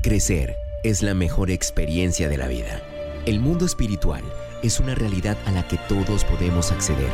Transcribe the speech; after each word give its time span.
Crecer 0.00 0.56
es 0.84 1.02
la 1.02 1.12
mejor 1.12 1.50
experiencia 1.50 2.28
de 2.28 2.36
la 2.36 2.46
vida. 2.46 2.80
El 3.26 3.40
mundo 3.40 3.66
espiritual 3.66 4.22
es 4.62 4.78
una 4.78 4.94
realidad 4.94 5.36
a 5.44 5.50
la 5.50 5.66
que 5.66 5.76
todos 5.88 6.24
podemos 6.24 6.70
acceder. 6.70 7.10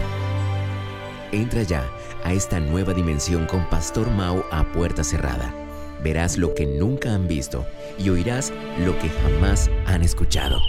Entra 1.33 1.63
ya 1.63 1.91
a 2.25 2.35
esta 2.35 2.61
nueva 2.61 2.93
dimensión 2.93 3.47
con 3.47 3.67
Pastor 3.71 4.11
Mao 4.11 4.45
a 4.51 4.71
puerta 4.71 5.03
cerrada. 5.03 5.55
Verás 6.03 6.37
lo 6.37 6.53
que 6.53 6.67
nunca 6.67 7.15
han 7.15 7.27
visto 7.27 7.65
y 7.99 8.11
oirás 8.11 8.53
lo 8.85 8.99
que 8.99 9.09
jamás 9.09 9.71
han 9.87 10.03
escuchado. 10.03 10.61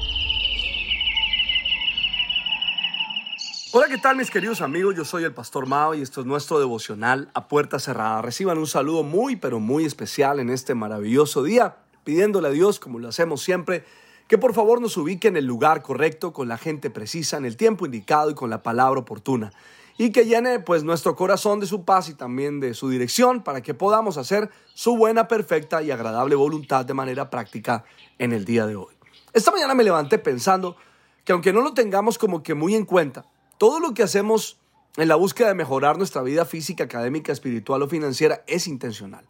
Hola, 3.74 3.88
¿qué 3.90 3.98
tal 3.98 4.16
mis 4.16 4.32
queridos 4.32 4.62
amigos? 4.62 4.96
Yo 4.96 5.04
soy 5.04 5.26
el 5.26 5.34
Pastor 5.34 5.66
Mao 5.66 5.94
y 5.94 6.02
esto 6.02 6.22
es 6.22 6.26
nuestro 6.26 6.60
devocional 6.60 7.30
a 7.34 7.50
puerta 7.50 7.78
cerrada. 7.78 8.22
Reciban 8.22 8.58
un 8.58 8.68
saludo 8.68 9.04
muy, 9.04 9.36
pero 9.36 9.60
muy 9.60 9.84
especial 9.84 10.40
en 10.40 10.50
este 10.50 10.76
maravilloso 10.76 11.44
día 11.44 11.76
pidiéndole 12.06 12.48
a 12.48 12.52
Dios, 12.52 12.80
como 12.80 13.00
lo 13.00 13.10
hacemos 13.10 13.42
siempre, 13.42 13.84
que 14.30 14.38
por 14.38 14.54
favor 14.54 14.80
nos 14.80 14.96
ubique 14.96 15.28
en 15.28 15.36
el 15.36 15.46
lugar 15.46 15.82
correcto, 15.82 16.32
con 16.32 16.48
la 16.48 16.58
gente 16.58 16.90
precisa, 16.90 17.36
en 17.36 17.46
el 17.46 17.58
tiempo 17.58 17.86
indicado 17.86 18.30
y 18.30 18.36
con 18.36 18.50
la 18.50 18.64
palabra 18.64 19.02
oportuna. 19.02 19.52
Y 19.98 20.12
que 20.12 20.26
llene 20.26 20.60
pues 20.60 20.84
nuestro 20.84 21.16
corazón 21.16 21.60
de 21.60 21.68
su 21.68 21.84
paz 21.84 22.10
y 22.10 22.14
también 22.14 22.60
de 22.60 22.74
su 22.74 22.90
dirección 22.90 23.44
para 23.44 23.62
que 23.62 23.74
podamos 23.74 24.18
hacer 24.18 24.50
su 24.74 24.98
buena, 24.98 25.28
perfecta 25.28 25.82
y 25.82 25.92
agradable 25.92 26.36
voluntad 26.36 26.86
de 26.86 26.94
manera 26.94 27.30
práctica 27.30 27.86
en 28.20 28.34
el 28.34 28.46
día 28.46 28.66
de 28.66 28.76
hoy. 28.76 28.94
Esta 29.34 29.52
mañana 29.52 29.74
me 29.74 29.84
levanté 29.84 30.18
pensando 30.18 30.76
que 31.24 31.32
aunque 31.32 31.54
no 31.54 31.62
lo 31.62 31.74
tengamos 31.74 32.18
como 32.18 32.44
que 32.44 32.54
muy 32.54 32.76
en 32.76 32.86
cuenta, 32.86 33.26
todo 33.58 33.80
lo 33.80 33.94
que 33.94 34.04
hacemos 34.04 34.60
en 34.98 35.08
la 35.08 35.16
búsqueda 35.16 35.48
de 35.48 35.56
mejorar 35.56 35.98
nuestra 35.98 36.22
vida 36.22 36.46
física, 36.46 36.86
académica, 36.86 37.32
espiritual 37.32 37.82
o 37.82 37.88
financiera 37.88 38.44
es 38.48 38.68
intencional. 38.68 39.26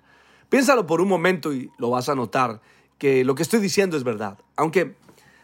Piénsalo 0.49 0.85
por 0.85 1.01
un 1.01 1.07
momento 1.07 1.53
y 1.53 1.71
lo 1.77 1.89
vas 1.89 2.09
a 2.09 2.15
notar 2.15 2.61
que 2.97 3.23
lo 3.23 3.35
que 3.35 3.43
estoy 3.43 3.59
diciendo 3.59 3.97
es 3.97 4.03
verdad. 4.03 4.37
Aunque 4.55 4.95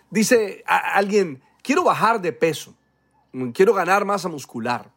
dice 0.09 0.64
alguien, 0.66 1.42
quiero 1.62 1.84
bajar 1.84 2.22
de 2.22 2.34
peso, 2.34 2.75
quiero 3.53 3.73
ganar 3.73 4.06
masa 4.06 4.30
muscular 4.30 4.92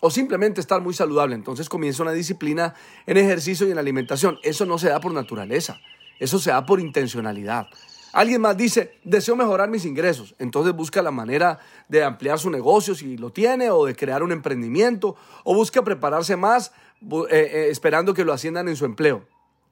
o 0.00 0.10
simplemente 0.10 0.60
estar 0.60 0.80
muy 0.80 0.94
saludable, 0.94 1.34
entonces 1.34 1.68
comienza 1.68 2.02
una 2.02 2.12
disciplina 2.12 2.74
en 3.06 3.16
ejercicio 3.16 3.68
y 3.68 3.70
en 3.70 3.78
alimentación. 3.78 4.38
Eso 4.42 4.64
no 4.64 4.78
se 4.78 4.88
da 4.88 5.00
por 5.00 5.12
naturaleza, 5.12 5.78
eso 6.18 6.38
se 6.38 6.50
da 6.50 6.64
por 6.64 6.80
intencionalidad. 6.80 7.68
Alguien 8.12 8.40
más 8.40 8.56
dice, 8.56 8.98
deseo 9.04 9.36
mejorar 9.36 9.70
mis 9.70 9.84
ingresos, 9.84 10.34
entonces 10.38 10.74
busca 10.74 11.00
la 11.00 11.12
manera 11.12 11.60
de 11.88 12.02
ampliar 12.02 12.38
su 12.40 12.50
negocio 12.50 12.94
si 12.94 13.16
lo 13.16 13.30
tiene, 13.30 13.70
o 13.70 13.84
de 13.84 13.94
crear 13.94 14.22
un 14.22 14.32
emprendimiento, 14.32 15.14
o 15.44 15.54
busca 15.54 15.84
prepararse 15.84 16.34
más 16.34 16.72
eh, 17.02 17.26
eh, 17.30 17.68
esperando 17.70 18.12
que 18.12 18.24
lo 18.24 18.32
asciendan 18.32 18.68
en 18.68 18.74
su 18.74 18.84
empleo. 18.84 19.26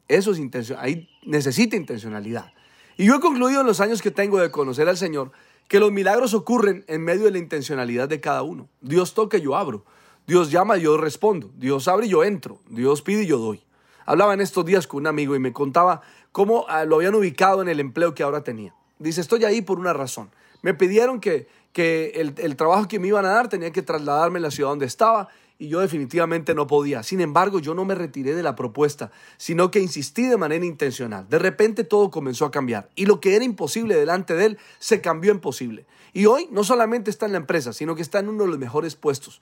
Eso 0.08 0.32
es 0.32 0.38
intención, 0.38 0.78
ahí 0.80 1.08
necesita 1.22 1.76
intencionalidad. 1.76 2.52
Y 2.96 3.04
yo 3.06 3.14
he 3.14 3.20
concluido 3.20 3.60
en 3.60 3.66
los 3.66 3.80
años 3.80 4.02
que 4.02 4.10
tengo 4.10 4.38
de 4.38 4.50
conocer 4.50 4.88
al 4.88 4.96
Señor 4.96 5.30
que 5.68 5.78
los 5.78 5.92
milagros 5.92 6.34
ocurren 6.34 6.84
en 6.88 7.04
medio 7.04 7.26
de 7.26 7.30
la 7.30 7.38
intencionalidad 7.38 8.08
de 8.08 8.20
cada 8.20 8.42
uno. 8.42 8.68
Dios 8.80 9.14
toca 9.14 9.36
y 9.36 9.42
yo 9.42 9.54
abro. 9.54 9.84
Dios 10.26 10.50
llama 10.50 10.78
y 10.78 10.82
yo 10.82 10.96
respondo. 10.96 11.50
Dios 11.56 11.88
abre 11.88 12.06
y 12.06 12.10
yo 12.10 12.24
entro. 12.24 12.58
Dios 12.68 13.02
pide 13.02 13.22
y 13.22 13.26
yo 13.26 13.38
doy. 13.38 13.62
Hablaba 14.04 14.32
en 14.32 14.40
estos 14.40 14.64
días 14.64 14.86
con 14.86 15.00
un 15.00 15.06
amigo 15.06 15.36
y 15.36 15.38
me 15.38 15.52
contaba 15.52 16.00
cómo 16.32 16.64
ah, 16.68 16.84
lo 16.84 16.96
habían 16.96 17.14
ubicado 17.14 17.60
en 17.60 17.68
el 17.68 17.80
empleo 17.80 18.14
que 18.14 18.22
ahora 18.22 18.42
tenía. 18.42 18.74
Dice, 18.98 19.20
estoy 19.20 19.44
ahí 19.44 19.60
por 19.60 19.78
una 19.78 19.92
razón. 19.92 20.30
Me 20.62 20.74
pidieron 20.74 21.20
que, 21.20 21.46
que 21.72 22.12
el, 22.16 22.34
el 22.38 22.56
trabajo 22.56 22.88
que 22.88 22.98
me 22.98 23.08
iban 23.08 23.26
a 23.26 23.30
dar 23.30 23.48
tenía 23.48 23.70
que 23.70 23.82
trasladarme 23.82 24.38
a 24.38 24.42
la 24.42 24.50
ciudad 24.50 24.70
donde 24.70 24.86
estaba 24.86 25.28
y 25.58 25.68
yo 25.68 25.80
definitivamente 25.80 26.54
no 26.54 26.68
podía. 26.68 27.02
Sin 27.02 27.20
embargo, 27.20 27.58
yo 27.58 27.74
no 27.74 27.84
me 27.84 27.96
retiré 27.96 28.34
de 28.34 28.44
la 28.44 28.54
propuesta, 28.54 29.10
sino 29.36 29.70
que 29.70 29.80
insistí 29.80 30.26
de 30.26 30.36
manera 30.36 30.64
intencional. 30.64 31.28
De 31.28 31.38
repente 31.38 31.82
todo 31.82 32.10
comenzó 32.10 32.44
a 32.44 32.50
cambiar 32.50 32.88
y 32.94 33.06
lo 33.06 33.20
que 33.20 33.34
era 33.34 33.44
imposible 33.44 33.96
delante 33.96 34.34
de 34.34 34.46
él 34.46 34.58
se 34.78 35.00
cambió 35.00 35.32
en 35.32 35.40
posible. 35.40 35.84
Y 36.12 36.26
hoy 36.26 36.48
no 36.52 36.62
solamente 36.62 37.10
está 37.10 37.26
en 37.26 37.32
la 37.32 37.38
empresa, 37.38 37.72
sino 37.72 37.96
que 37.96 38.02
está 38.02 38.20
en 38.20 38.28
uno 38.28 38.44
de 38.44 38.50
los 38.50 38.58
mejores 38.58 38.94
puestos. 38.94 39.40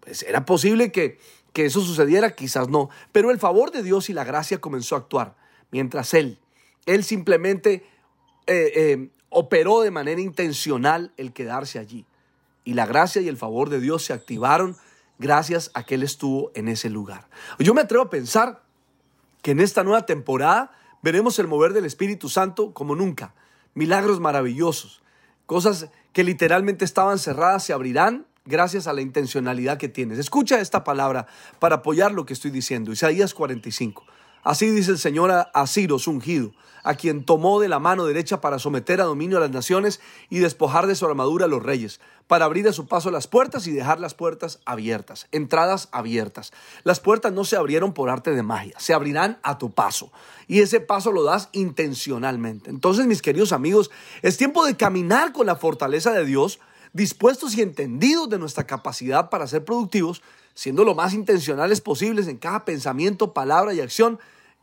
Pues 0.00 0.22
era 0.22 0.44
posible 0.44 0.92
que, 0.92 1.18
que 1.54 1.64
eso 1.64 1.80
sucediera, 1.80 2.34
quizás 2.34 2.68
no, 2.68 2.90
pero 3.12 3.30
el 3.30 3.38
favor 3.38 3.70
de 3.70 3.82
Dios 3.82 4.10
y 4.10 4.12
la 4.12 4.24
gracia 4.24 4.60
comenzó 4.60 4.94
a 4.94 4.98
actuar, 4.98 5.36
mientras 5.70 6.14
él, 6.14 6.38
él 6.86 7.02
simplemente 7.02 7.84
eh, 8.46 8.72
eh, 8.74 9.08
operó 9.30 9.80
de 9.80 9.90
manera 9.90 10.20
intencional 10.20 11.12
el 11.16 11.32
quedarse 11.32 11.78
allí. 11.78 12.04
Y 12.64 12.74
la 12.74 12.84
gracia 12.84 13.22
y 13.22 13.28
el 13.28 13.38
favor 13.38 13.70
de 13.70 13.80
Dios 13.80 14.04
se 14.04 14.12
activaron 14.12 14.76
gracias 15.20 15.70
a 15.74 15.84
que 15.84 15.94
Él 15.94 16.02
estuvo 16.02 16.50
en 16.54 16.66
ese 16.66 16.90
lugar. 16.90 17.28
Yo 17.58 17.74
me 17.74 17.82
atrevo 17.82 18.04
a 18.04 18.10
pensar 18.10 18.62
que 19.42 19.52
en 19.52 19.60
esta 19.60 19.84
nueva 19.84 20.06
temporada 20.06 20.72
veremos 21.02 21.38
el 21.38 21.46
mover 21.46 21.72
del 21.72 21.84
Espíritu 21.84 22.28
Santo 22.28 22.72
como 22.72 22.96
nunca. 22.96 23.34
Milagros 23.74 24.18
maravillosos, 24.18 25.02
cosas 25.46 25.90
que 26.12 26.24
literalmente 26.24 26.84
estaban 26.84 27.18
cerradas 27.18 27.62
se 27.64 27.72
abrirán 27.72 28.26
gracias 28.44 28.86
a 28.86 28.92
la 28.92 29.02
intencionalidad 29.02 29.78
que 29.78 29.88
tienes. 29.88 30.18
Escucha 30.18 30.60
esta 30.60 30.82
palabra 30.82 31.26
para 31.58 31.76
apoyar 31.76 32.12
lo 32.12 32.26
que 32.26 32.32
estoy 32.32 32.50
diciendo. 32.50 32.90
Isaías 32.90 33.34
45. 33.34 34.04
Así 34.42 34.70
dice 34.70 34.92
el 34.92 34.98
Señor 34.98 35.30
a 35.30 35.66
Ciro, 35.66 35.96
ungido, 36.06 36.52
a 36.82 36.94
quien 36.94 37.24
tomó 37.24 37.60
de 37.60 37.68
la 37.68 37.78
mano 37.78 38.06
derecha 38.06 38.40
para 38.40 38.58
someter 38.58 39.00
a 39.00 39.04
dominio 39.04 39.38
a 39.38 39.40
las 39.40 39.50
naciones 39.50 40.00
y 40.28 40.38
despojar 40.38 40.86
de 40.86 40.94
su 40.94 41.06
armadura 41.06 41.44
a 41.44 41.48
los 41.48 41.62
reyes, 41.62 42.00
para 42.26 42.44
abrir 42.44 42.68
a 42.68 42.72
su 42.72 42.86
paso 42.86 43.10
las 43.10 43.26
puertas 43.26 43.66
y 43.66 43.72
dejar 43.72 43.98
las 43.98 44.14
puertas 44.14 44.60
abiertas, 44.64 45.26
entradas 45.32 45.88
abiertas. 45.90 46.52
Las 46.84 47.00
puertas 47.00 47.32
no 47.32 47.44
se 47.44 47.56
abrieron 47.56 47.92
por 47.92 48.08
arte 48.08 48.30
de 48.30 48.42
magia, 48.42 48.78
se 48.78 48.94
abrirán 48.94 49.38
a 49.42 49.58
tu 49.58 49.72
paso. 49.72 50.12
Y 50.46 50.60
ese 50.60 50.80
paso 50.80 51.12
lo 51.12 51.24
das 51.24 51.48
intencionalmente. 51.52 52.70
Entonces, 52.70 53.06
mis 53.06 53.22
queridos 53.22 53.52
amigos, 53.52 53.90
es 54.22 54.36
tiempo 54.36 54.64
de 54.64 54.76
caminar 54.76 55.32
con 55.32 55.46
la 55.46 55.56
fortaleza 55.56 56.12
de 56.12 56.24
Dios, 56.24 56.60
dispuestos 56.92 57.56
y 57.56 57.62
entendidos 57.62 58.28
de 58.28 58.38
nuestra 58.38 58.64
capacidad 58.64 59.28
para 59.28 59.46
ser 59.46 59.64
productivos, 59.64 60.22
siendo 60.60 60.84
lo 60.84 60.94
más 60.94 61.14
intencionales 61.14 61.80
posibles 61.80 62.28
en 62.28 62.36
cada 62.36 62.66
pensamiento, 62.66 63.32
palabra 63.32 63.72
y 63.72 63.80
acción 63.80 64.18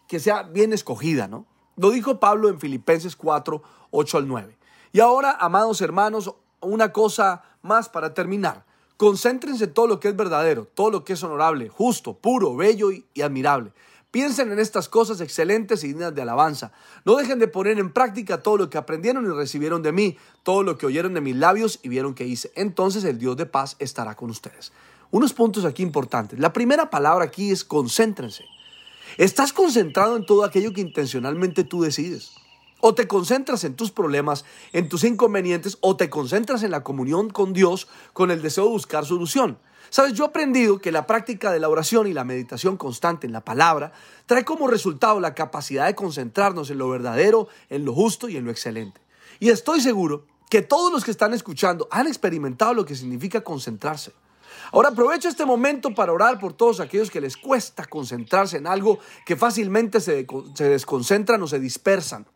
que 0.08 0.20
sea 0.20 0.44
bien 0.44 0.72
escogida, 0.72 1.28
¿no? 1.28 1.48
Lo 1.76 1.90
dijo 1.90 2.20
Pablo 2.20 2.50
en 2.50 2.60
Filipenses 2.60 3.16
4, 3.16 3.64
8 3.90 4.18
al 4.20 4.28
9. 4.28 4.58
Y 4.92 5.00
ahora, 5.00 5.36
amados 5.40 5.82
hermanos, 5.82 6.36
una 6.62 6.94
cosa 6.94 7.42
más 7.64 7.90
para 7.90 8.14
terminar. 8.14 8.64
Concéntrense 8.96 9.64
en 9.64 9.74
todo 9.74 9.88
lo 9.88 10.00
que 10.00 10.10
es 10.10 10.16
verdadero, 10.16 10.66
todo 10.66 10.92
lo 10.92 11.04
que 11.04 11.14
es 11.14 11.24
honorable, 11.24 11.68
justo, 11.68 12.14
puro, 12.14 12.56
bello 12.56 12.92
y, 12.92 13.04
y 13.16 13.24
admirable. 13.24 13.72
Piensen 14.12 14.52
en 14.52 14.60
estas 14.60 14.88
cosas 14.90 15.20
excelentes 15.20 15.84
y 15.84 15.88
dignas 15.88 16.14
de 16.14 16.22
alabanza. 16.22 16.74
No 17.06 17.16
dejen 17.16 17.40
de 17.40 17.48
poner 17.48 17.80
en 17.80 17.92
práctica 17.92 18.44
todo 18.44 18.58
lo 18.58 18.70
que 18.70 18.78
aprendieron 18.78 19.26
y 19.26 19.30
recibieron 19.30 19.82
de 19.82 19.94
mí, 19.94 20.16
todo 20.44 20.62
lo 20.62 20.78
que 20.78 20.86
oyeron 20.86 21.16
de 21.16 21.22
mis 21.22 21.36
labios 21.36 21.80
y 21.82 21.90
vieron 21.90 22.14
que 22.14 22.26
hice. 22.26 22.52
Entonces 22.54 23.04
el 23.04 23.18
Dios 23.18 23.36
de 23.36 23.48
paz 23.48 23.76
estará 23.80 24.14
con 24.14 24.30
ustedes. 24.30 24.72
Unos 25.10 25.34
puntos 25.34 25.64
aquí 25.64 25.84
importantes. 25.84 26.38
La 26.38 26.52
primera 26.52 26.90
palabra 26.90 27.26
aquí 27.26 27.52
es 27.52 27.64
concéntrense. 27.64 28.44
Estás 29.18 29.54
concentrado 29.54 30.18
en 30.18 30.26
todo 30.26 30.44
aquello 30.44 30.74
que 30.74 30.82
intencionalmente 30.82 31.64
tú 31.64 31.82
decides. 31.82 32.34
O 32.82 32.94
te 32.94 33.08
concentras 33.08 33.64
en 33.64 33.76
tus 33.76 33.90
problemas, 33.90 34.44
en 34.74 34.90
tus 34.90 35.04
inconvenientes, 35.06 35.78
o 35.82 35.96
te 35.96 36.10
concentras 36.10 36.62
en 36.62 36.72
la 36.72 36.84
comunión 36.84 37.30
con 37.30 37.54
Dios 37.54 37.88
con 38.12 38.32
el 38.32 38.42
deseo 38.42 38.66
de 38.66 38.72
buscar 38.72 39.06
solución. 39.06 39.58
Sabes, 39.90 40.14
yo 40.14 40.26
he 40.26 40.28
aprendido 40.28 40.80
que 40.80 40.92
la 40.92 41.08
práctica 41.08 41.54
de 41.54 41.62
la 41.62 41.70
oración 41.70 42.08
y 42.08 42.14
la 42.14 42.26
meditación 42.26 42.76
constante 42.76 43.26
en 43.26 43.34
la 43.34 43.46
palabra 43.46 43.94
trae 44.26 44.44
como 44.44 44.68
resultado 44.68 45.22
la 45.22 45.34
capacidad 45.34 45.88
de 45.88 45.96
concentrarnos 45.96 46.70
en 46.70 46.80
lo 46.80 46.90
verdadero, 46.90 47.48
en 47.70 47.86
lo 47.86 47.94
justo 47.94 48.28
y 48.28 48.36
en 48.36 48.44
lo 48.44 48.52
excelente. 48.52 49.00
Y 49.40 49.50
estoy 49.50 49.80
seguro 49.80 50.26
que 50.50 50.62
todos 50.62 50.92
los 50.92 51.06
que 51.06 51.12
están 51.12 51.34
escuchando 51.34 51.88
han 51.92 52.08
experimentado 52.08 52.74
lo 52.74 52.86
que 52.86 52.96
significa 52.96 53.42
concentrarse. 53.42 54.12
Ahora 54.72 54.90
aprovecho 54.90 55.30
este 55.30 55.46
momento 55.46 55.94
para 55.94 56.12
orar 56.12 56.40
por 56.40 56.54
todos 56.54 56.80
aquellos 56.80 57.12
que 57.12 57.22
les 57.22 57.38
cuesta 57.38 57.86
concentrarse 57.86 58.58
en 58.58 58.68
algo 58.68 59.00
que 59.26 59.36
fácilmente 59.36 60.00
se, 60.02 60.26
desconcentran 60.58 61.42
o 61.42 61.48
se 61.48 61.60
dispersan. 61.60 62.28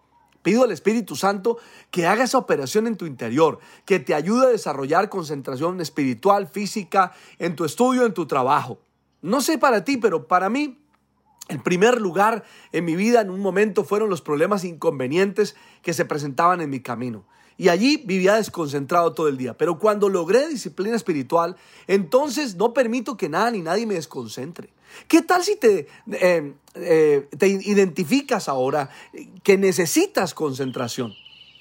Pido 0.41 0.63
al 0.63 0.71
Espíritu 0.71 1.15
Santo 1.15 1.57
que 1.91 2.07
haga 2.07 2.23
esa 2.23 2.37
operación 2.37 2.87
en 2.87 2.97
tu 2.97 3.05
interior, 3.05 3.59
que 3.85 3.99
te 3.99 4.15
ayude 4.15 4.47
a 4.47 4.49
desarrollar 4.49 5.09
concentración 5.09 5.81
espiritual, 5.81 6.47
física, 6.47 7.11
en 7.37 7.55
tu 7.55 7.63
estudio, 7.63 8.05
en 8.05 8.13
tu 8.13 8.25
trabajo. 8.25 8.79
No 9.21 9.41
sé 9.41 9.59
para 9.59 9.83
ti, 9.83 9.97
pero 9.97 10.27
para 10.27 10.49
mí 10.49 10.79
el 11.47 11.59
primer 11.61 11.99
lugar 11.99 12.43
en 12.71 12.85
mi 12.85 12.95
vida 12.95 13.21
en 13.21 13.29
un 13.29 13.39
momento 13.39 13.83
fueron 13.83 14.09
los 14.09 14.21
problemas 14.21 14.63
inconvenientes 14.63 15.55
que 15.81 15.93
se 15.93 16.05
presentaban 16.05 16.61
en 16.61 16.69
mi 16.69 16.79
camino. 16.79 17.25
Y 17.61 17.69
allí 17.69 18.01
vivía 18.03 18.37
desconcentrado 18.37 19.13
todo 19.13 19.27
el 19.27 19.37
día. 19.37 19.55
Pero 19.55 19.77
cuando 19.77 20.09
logré 20.09 20.47
disciplina 20.47 20.95
espiritual, 20.95 21.55
entonces 21.85 22.55
no 22.55 22.73
permito 22.73 23.15
que 23.15 23.29
nada 23.29 23.51
ni 23.51 23.61
nadie 23.61 23.85
me 23.85 23.93
desconcentre. 23.93 24.69
¿Qué 25.07 25.21
tal 25.21 25.43
si 25.43 25.57
te, 25.57 25.87
eh, 26.11 26.55
eh, 26.73 27.29
te 27.37 27.47
identificas 27.47 28.49
ahora 28.49 28.89
que 29.43 29.59
necesitas 29.59 30.33
concentración? 30.33 31.13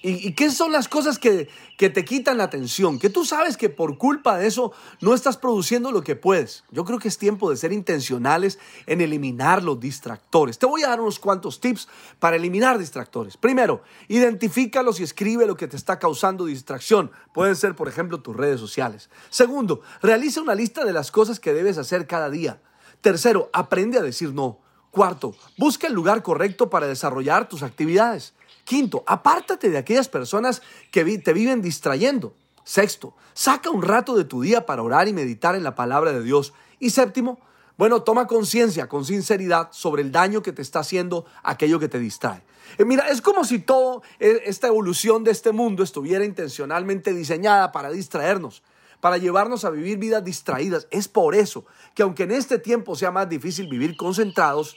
¿Y, 0.02 0.32
qué 0.32 0.50
son 0.50 0.72
las 0.72 0.88
cosas 0.88 1.18
que, 1.18 1.48
que, 1.76 1.90
te 1.90 2.06
quitan 2.06 2.38
la 2.38 2.44
atención? 2.44 2.98
Que 2.98 3.10
tú 3.10 3.26
sabes 3.26 3.58
que 3.58 3.68
por 3.68 3.98
culpa 3.98 4.38
de 4.38 4.46
eso 4.46 4.72
no 5.02 5.12
estás 5.12 5.36
produciendo 5.36 5.92
lo 5.92 6.02
que 6.02 6.16
puedes. 6.16 6.64
Yo 6.70 6.86
creo 6.86 6.98
que 6.98 7.08
es 7.08 7.18
tiempo 7.18 7.50
de 7.50 7.58
ser 7.58 7.70
intencionales 7.72 8.58
en 8.86 9.02
eliminar 9.02 9.62
los 9.62 9.78
distractores. 9.78 10.58
Te 10.58 10.64
voy 10.64 10.84
a 10.84 10.88
dar 10.88 11.02
unos 11.02 11.18
cuantos 11.18 11.60
tips 11.60 11.86
para 12.18 12.36
eliminar 12.36 12.78
distractores. 12.78 13.36
Primero, 13.36 13.82
identifícalos 14.08 15.00
y 15.00 15.02
escribe 15.02 15.46
lo 15.46 15.56
que 15.56 15.68
te 15.68 15.76
está 15.76 15.98
causando 15.98 16.46
distracción. 16.46 17.10
Pueden 17.34 17.54
ser, 17.54 17.76
por 17.76 17.88
ejemplo, 17.88 18.22
tus 18.22 18.34
redes 18.34 18.58
sociales. 18.58 19.10
Segundo, 19.28 19.82
realiza 20.00 20.40
una 20.40 20.54
lista 20.54 20.84
de 20.86 20.94
las 20.94 21.10
cosas 21.10 21.40
que 21.40 21.52
debes 21.52 21.76
hacer 21.76 22.06
cada 22.06 22.30
día. 22.30 22.62
Tercero, 23.02 23.50
aprende 23.52 23.98
a 23.98 24.02
decir 24.02 24.32
no. 24.32 24.60
Cuarto, 24.90 25.34
busca 25.58 25.86
el 25.86 25.92
lugar 25.92 26.22
correcto 26.22 26.70
para 26.70 26.86
desarrollar 26.86 27.48
tus 27.48 27.62
actividades. 27.62 28.34
Quinto, 28.70 29.02
apártate 29.04 29.68
de 29.68 29.78
aquellas 29.78 30.08
personas 30.08 30.62
que 30.92 31.04
te 31.18 31.32
viven 31.32 31.60
distrayendo. 31.60 32.34
Sexto, 32.62 33.16
saca 33.34 33.68
un 33.68 33.82
rato 33.82 34.16
de 34.16 34.22
tu 34.22 34.42
día 34.42 34.64
para 34.64 34.84
orar 34.84 35.08
y 35.08 35.12
meditar 35.12 35.56
en 35.56 35.64
la 35.64 35.74
palabra 35.74 36.12
de 36.12 36.22
Dios. 36.22 36.52
Y 36.78 36.90
séptimo, 36.90 37.40
bueno, 37.76 38.04
toma 38.04 38.28
conciencia 38.28 38.88
con 38.88 39.04
sinceridad 39.04 39.70
sobre 39.72 40.02
el 40.02 40.12
daño 40.12 40.40
que 40.40 40.52
te 40.52 40.62
está 40.62 40.78
haciendo 40.78 41.26
aquello 41.42 41.80
que 41.80 41.88
te 41.88 41.98
distrae. 41.98 42.44
Eh, 42.78 42.84
mira, 42.84 43.08
es 43.08 43.20
como 43.20 43.42
si 43.42 43.58
toda 43.58 44.02
eh, 44.20 44.42
esta 44.44 44.68
evolución 44.68 45.24
de 45.24 45.32
este 45.32 45.50
mundo 45.50 45.82
estuviera 45.82 46.24
intencionalmente 46.24 47.12
diseñada 47.12 47.72
para 47.72 47.90
distraernos, 47.90 48.62
para 49.00 49.18
llevarnos 49.18 49.64
a 49.64 49.70
vivir 49.70 49.98
vidas 49.98 50.22
distraídas. 50.22 50.86
Es 50.92 51.08
por 51.08 51.34
eso 51.34 51.64
que 51.96 52.04
aunque 52.04 52.22
en 52.22 52.30
este 52.30 52.60
tiempo 52.60 52.94
sea 52.94 53.10
más 53.10 53.28
difícil 53.28 53.66
vivir 53.66 53.96
concentrados, 53.96 54.76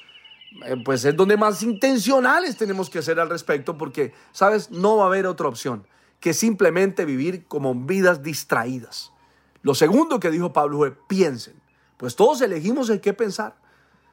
pues 0.85 1.05
es 1.05 1.15
donde 1.15 1.37
más 1.37 1.63
intencionales 1.63 2.57
tenemos 2.57 2.89
que 2.89 3.01
ser 3.01 3.19
al 3.19 3.29
respecto, 3.29 3.77
porque, 3.77 4.13
¿sabes? 4.31 4.71
No 4.71 4.97
va 4.97 5.03
a 5.03 5.07
haber 5.07 5.25
otra 5.25 5.47
opción 5.47 5.85
que 6.19 6.33
simplemente 6.33 7.03
vivir 7.05 7.45
como 7.47 7.75
vidas 7.75 8.23
distraídas. 8.23 9.11
Lo 9.61 9.75
segundo 9.75 10.19
que 10.19 10.31
dijo 10.31 10.53
Pablo 10.53 10.77
fue, 10.77 10.91
piensen, 10.91 11.61
pues 11.97 12.15
todos 12.15 12.41
elegimos 12.41 12.89
en 12.89 12.99
qué 12.99 13.13
pensar. 13.13 13.55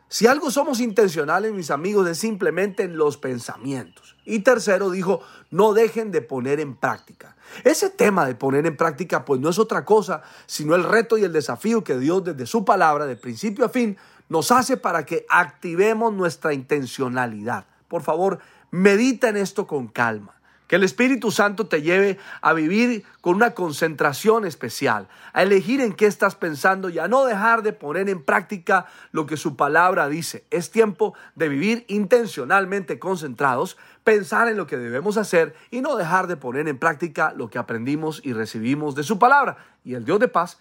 Si 0.09 0.27
algo 0.27 0.51
somos 0.51 0.81
intencionales, 0.81 1.53
mis 1.53 1.71
amigos, 1.71 2.09
es 2.09 2.19
simplemente 2.19 2.83
en 2.83 2.97
los 2.97 3.17
pensamientos. 3.17 4.17
Y 4.25 4.41
tercero 4.41 4.91
dijo, 4.91 5.21
no 5.51 5.73
dejen 5.73 6.11
de 6.11 6.21
poner 6.21 6.59
en 6.59 6.75
práctica. 6.75 7.37
Ese 7.63 7.91
tema 7.91 8.27
de 8.27 8.35
poner 8.35 8.67
en 8.67 8.77
práctica, 8.77 9.25
pues 9.25 9.41
no 9.41 9.49
es 9.49 9.61
otra 9.61 9.85
cosa, 9.85 10.23
sino 10.47 10.75
el 10.75 10.83
reto 10.83 11.17
y 11.17 11.23
el 11.23 11.33
desafío 11.33 11.85
que 11.85 11.97
Dios 11.97 12.25
desde 12.25 12.47
su 12.47 12.65
palabra, 12.65 13.07
de 13.07 13.15
principio 13.15 13.65
a 13.65 13.69
fin, 13.69 13.97
nos 14.31 14.51
hace 14.53 14.79
para 14.79 15.05
que 15.05 15.27
activemos 15.29 16.15
nuestra 16.15 16.55
intencionalidad. 16.55 17.67
Por 17.89 18.03
favor, 18.03 18.39
medita 18.71 19.29
en 19.29 19.37
esto 19.37 19.67
con 19.67 19.89
calma. 19.89 20.37
Que 20.69 20.77
el 20.77 20.85
Espíritu 20.85 21.33
Santo 21.33 21.67
te 21.67 21.83
lleve 21.83 22.17
a 22.41 22.53
vivir 22.53 23.03
con 23.21 23.35
una 23.35 23.55
concentración 23.55 24.47
especial, 24.47 25.09
a 25.33 25.43
elegir 25.43 25.81
en 25.81 25.95
qué 25.95 26.07
estás 26.07 26.37
pensando 26.37 26.91
y 26.91 27.01
a 27.01 27.09
no 27.09 27.25
dejar 27.25 27.65
de 27.65 27.73
poner 27.73 28.09
en 28.09 28.23
práctica 28.23 28.87
lo 29.11 29.27
que 29.27 29.37
su 29.37 29.57
palabra 29.57 30.09
dice. 30.09 30.45
Es 30.51 30.71
tiempo 30.71 31.15
de 31.35 31.49
vivir 31.49 31.85
intencionalmente 31.89 33.01
concentrados, 33.01 33.79
pensar 34.05 34.47
en 34.47 34.57
lo 34.57 34.69
que 34.69 34.77
debemos 34.77 35.17
hacer 35.17 35.57
y 35.73 35.81
no 35.81 35.97
dejar 35.97 36.29
de 36.29 36.37
poner 36.37 36.69
en 36.69 36.79
práctica 36.79 37.35
lo 37.37 37.51
que 37.51 37.59
aprendimos 37.59 38.21
y 38.23 38.33
recibimos 38.33 38.95
de 38.95 39.03
su 39.03 39.19
palabra. 39.19 39.57
Y 39.83 39.95
el 39.95 40.05
Dios 40.05 40.21
de 40.21 40.29
paz 40.29 40.61